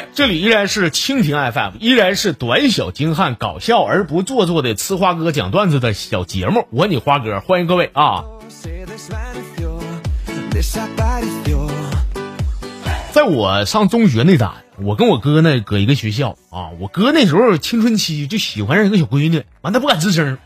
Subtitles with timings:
[0.00, 6.66] 位，这里依然是蜻蜓 FM，依然是短小精悍、搞笑而不做作的吃花哥讲段子的小节目。
[6.70, 8.24] 我你花哥，欢迎各位啊！
[13.12, 16.70] 在我上中学那单，我跟我哥呢搁一个学校啊。
[16.78, 20.38] 我哥那时候青春期就喜欢上一个小闺女，完他不敢吱声。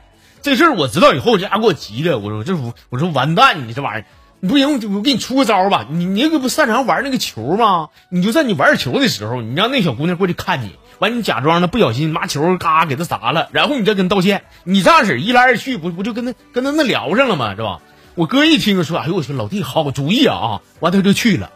[0.43, 2.55] 这事儿我知道以后，这家给我急的，我说这
[2.91, 4.07] 我说完蛋，你这玩意儿。
[4.45, 5.87] 你不行，我我给你出个招吧。
[5.91, 7.89] 你你那个不擅长玩那个球吗？
[8.11, 14.43] 你就在你玩球的时候，你让那小姑娘过去看你，完你假装的不小心拿球嘎给她砸了，然后你再跟道歉。
[14.65, 17.55] 你这样式一来二去，不不就跟他跟他那聊上了吗？
[17.57, 17.81] 是吧？
[18.17, 20.61] 我哥一听说，哎呦我去，老弟好主意啊啊！
[20.81, 21.51] 完他就去了，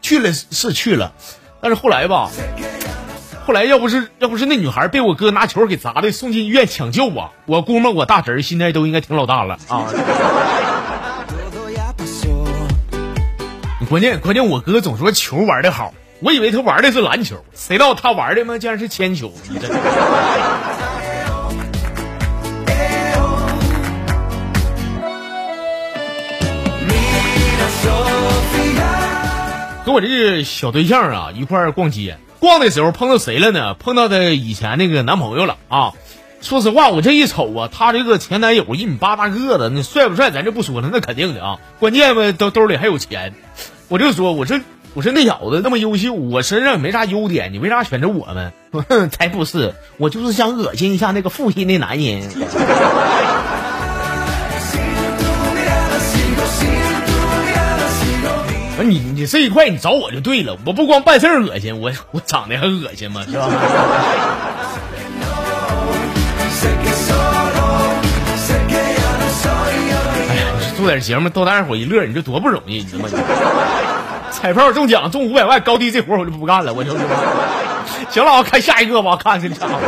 [0.00, 1.12] 去了是去了，
[1.60, 2.30] 但是后来吧，
[3.46, 9.84] 后来要不是要不是那女孩被我哥拿球给砸的，送进医院抢救啊，我估摸我大侄儿现在都应该挺老大了啊。
[13.92, 19.30] 关键关键，我哥总说球玩的好，我以为他玩的是篮球，谁知道他玩的嘛，竟然是铅球。
[29.84, 33.74] 和我这个小对象啊一块儿逛街，逛的时候碰到谁了呢？
[33.74, 35.92] 碰到他以前那个男朋友了啊！
[36.40, 41.58] 说实话，我这一瞅啊，他这个前男友一米八大个子，那帅不帅咱就不说了，那肯定的啊。
[41.78, 43.34] 关键吧，兜兜里还有钱。
[43.92, 44.58] 我就说，我说，
[44.94, 48.50] 我说那小子那么优秀，我身上也没啥优点，你为啥选择我们？
[49.10, 52.22] 才不是，我就是想恶心一下那个负心的男人。
[58.78, 63.26] 不你你这一块你找我就对了，我不光办事恶心，我我长得还恶心吗？
[63.28, 63.50] 是吧？
[70.82, 73.10] 做点节目逗大家伙一乐，你这多不容易，你知道吗？
[74.32, 76.90] 彩票中奖中五百万，高低这活我就不干了，我就
[78.10, 79.78] 行了，我看下一个吧，看这家伙。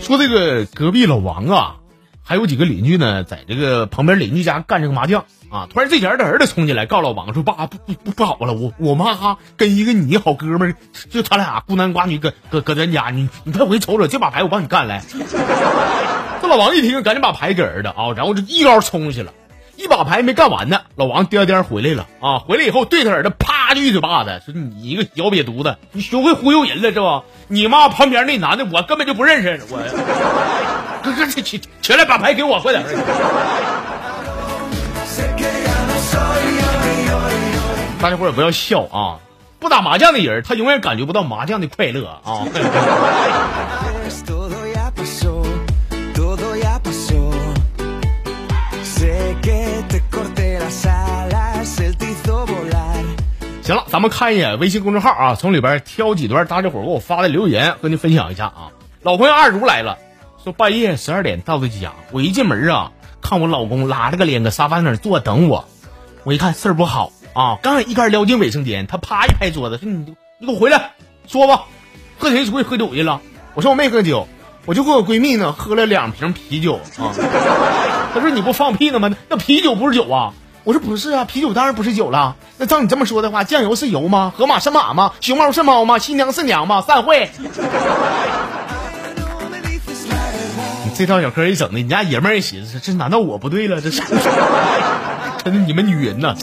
[0.00, 1.76] 说这个隔壁老王啊，
[2.22, 5.26] 还有几个邻居呢，在这个旁边邻居家干这个麻将。
[5.52, 5.68] 啊！
[5.70, 10.76] 突然这前他儿子冲进来告老王说：“爸，不不不不好了，我我妈跟一个你好哥们儿，
[11.10, 15.04] 就他俩孤男寡女，搁搁搁咱家，你你快回去瞅瞅，这把牌我帮你干来。
[16.40, 19.32] ”这老王一听，赶紧把牌给儿子啊，然后就一高冲过去了，
[19.76, 22.38] 一把牌没干完呢，老王颠颠回来了啊！
[22.38, 27.22] 回来以后对他儿子啪就一嘴巴子，说：“你一个小瘪犊子，你学会忽悠人了是吧？
[27.48, 29.78] 你妈旁边那男的我根本就不认识，我
[31.04, 32.82] 哥哥起起来把牌给我，快点！”
[38.02, 39.20] 大家伙也不要笑啊！
[39.60, 42.42] 不打麻将的人，他永远感觉不到麻将的快乐啊！
[53.62, 58.72] 行了，咱们看一眼微信公众号啊，从里边挑几段大家伙给我发的留言，和您分享一下啊。
[59.02, 59.98] 老朋友二如来了，
[60.42, 62.90] 说半夜十二点到的家，我一进门啊，
[63.20, 65.68] 看我老公拉着个脸搁沙发那儿坐等我，
[66.24, 67.12] 我一看事儿不好。
[67.34, 67.58] 啊！
[67.62, 70.92] 刚一杆撩进卫生间，他啪一拍桌子，说：“你你给我回来，
[71.26, 71.62] 说吧，
[72.18, 73.20] 和谁出去喝酒去了？”
[73.54, 74.28] 我说：“我没喝酒，
[74.66, 77.12] 我就和我闺蜜呢喝了两瓶啤酒啊。”
[78.14, 79.10] 他说：“你不放屁呢吗？
[79.28, 80.34] 那啤酒不是酒啊？”
[80.64, 82.36] 我说：“不是啊，啤酒当然不是酒了。
[82.58, 84.32] 那照你这么说的话，酱油是油吗？
[84.36, 85.12] 河马是马吗？
[85.20, 85.98] 熊猫是猫吗？
[85.98, 86.82] 新娘是娘吗？
[86.82, 87.30] 散会。
[90.84, 93.80] ”你这套小嗑一整的，你家爷们儿也寻思：这难道我不对了？
[93.80, 94.02] 这是。
[95.44, 96.36] 真的，你们女人呐！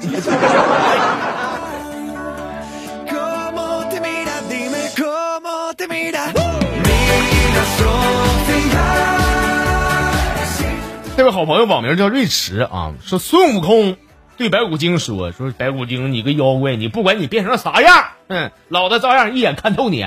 [11.15, 13.95] 这位好朋友网名叫瑞驰啊，说孙悟空
[14.37, 20.05] 对白骨精说：“说白骨精，你个妖怪，你不管你变成啥样，嗯，老子照样一眼看透你。”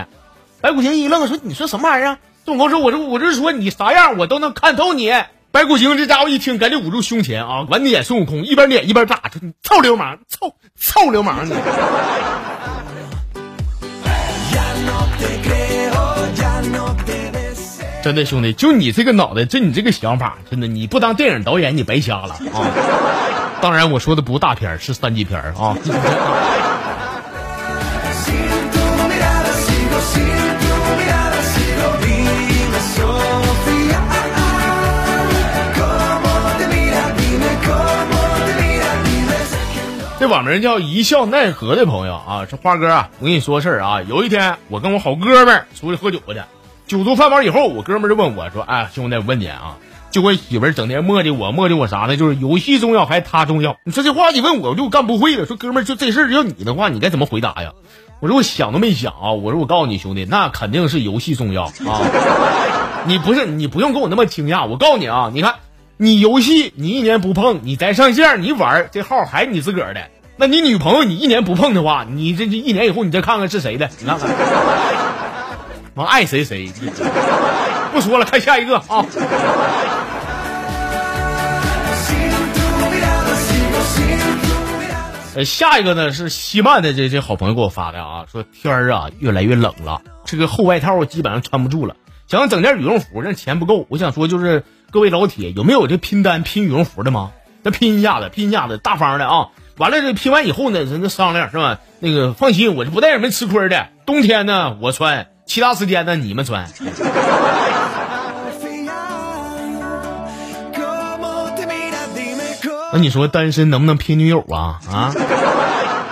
[0.61, 5.11] 白骨精一愣，说：“你说什么玩意儿？”孙悟空说：“我说，我就是说你啥样，我都能看透你。”
[5.53, 9.25] 白骨精这家伙一听，赶紧捂住胸前啊，完撵孙悟空，一边撵一边打
[9.63, 11.53] ，：“臭流氓，臭臭流氓你！”
[18.03, 22.65] 真的兄弟，就你这个脑袋，就你这个想法，真的你不当电影导演，你白瞎了啊！
[23.61, 25.77] 当然，我说的不是大片是三级片啊。
[40.23, 44.03] 这网名叫一笑奈何的朋友啊，说花哥啊，我跟你说个事儿啊。
[44.03, 46.41] 有一天，我跟我好哥们儿出去喝酒去，
[46.87, 49.79] 酒足饭饱以后，我哥们儿就问我说：“哎，兄弟，我问你啊，
[50.13, 52.17] 就我媳妇儿整天磨叽我磨叽我啥呢？
[52.17, 53.79] 就是游戏重要还是他重要？
[53.83, 55.45] 你说这话你问我，我就干不会了。
[55.45, 57.73] 说哥们儿，就这事儿要你的话，你该怎么回答呀？
[58.21, 59.33] 我说我想都没想啊！
[59.33, 61.99] 我说我告诉你兄弟，那肯定是游戏重要啊！
[63.07, 65.57] 你不是你不用跟我那么惊讶，我告诉你啊，你看
[66.03, 70.01] 你游戏你一年不碰，你再上线你玩这号还是你自个儿的。
[70.37, 74.29] 那你女朋友你一年不碰的话，你这这一年以后你再看看是谁的，你看看，
[75.95, 76.69] 完爱谁谁。
[77.93, 79.07] 不说了，看下一个啊。
[85.37, 91.95] 呃，下一个呢是西曼的这这好朋友给我发的啊，说天儿啊越来越冷了，这个厚外套基本上穿不住了，
[92.27, 93.87] 想整件羽绒服，但钱不够。
[93.89, 97.31] 我想说就是各位老铁有没有这拼单拼羽绒服的吗？
[97.63, 99.49] 那拼一下子，拼一下子，大方的啊！
[99.79, 101.79] 完了这拼完以后呢，咱这商量是吧？
[101.99, 103.87] 那个放心，我就不带你们吃亏的。
[104.05, 106.69] 冬天呢我穿，其他时间呢你们穿。
[112.93, 114.79] 那你说单身能不能拼女友啊？
[114.93, 115.15] 啊，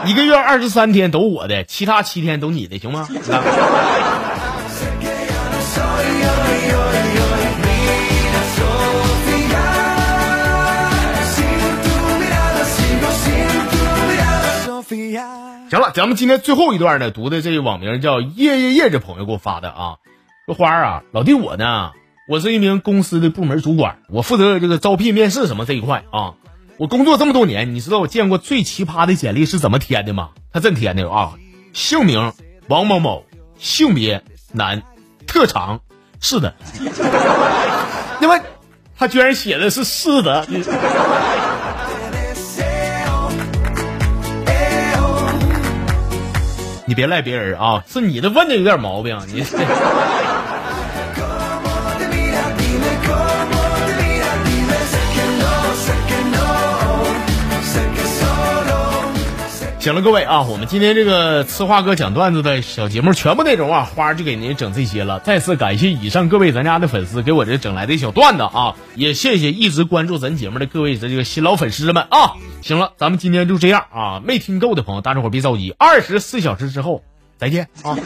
[0.07, 3.07] 一个月二十三天都我的，其他七天都你的，行吗？
[15.71, 19.99] 行了，咱们今天最后一段呢，读的这个网名叫夜夜夜这朋友给我发的啊，
[20.47, 21.93] 说花儿啊，老弟我呢，
[22.29, 26.35] 我是一名公司的部门主管，我负责这个招聘面试什么这一块啊。
[26.77, 30.31] 我工作这么多年，你知道我见过最奇葩的简历是怎么填的吗？
[30.53, 31.35] 他这么填的啊，
[31.73, 32.33] 姓名
[32.67, 33.25] 王某某，
[33.57, 34.83] 性别男，
[35.29, 35.83] 特长
[36.19, 36.53] 是的。
[38.19, 38.41] 那么
[38.99, 40.45] 他居然写的是是的。
[46.91, 49.45] 你别赖别人啊，是你的问的有点毛病，你。
[59.79, 65.21] 行了，各位啊，我们今天这个吃话哥讲段子的小节目全部内容啊，花就给您整这些了。
[65.21, 72.33] 再次感谢以上各位咱家的粉丝给我这整来的小段子啊，也谢谢一直关注咱节目的各位这个新老粉丝们啊。
[72.63, 77.03] 行了，咱们今天就这样啊，没听够的朋友，大家伙别着急，二十四小时之后
[77.39, 77.97] 再见啊。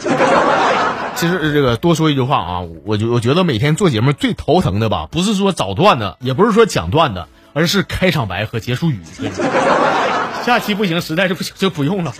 [1.15, 8.99] 其实这个多说一句话啊，我就我觉得每天做节目最头疼的吧，不是说找段子，也不是说讲段子，而是开场白和结束语。
[10.45, 12.13] 下期不行，实在是不行就不用了。